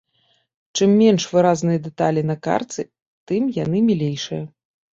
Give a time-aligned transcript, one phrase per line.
[0.79, 2.81] Чым менш выразныя дэталі на картцы,
[3.33, 4.43] тым яны мілейшыя.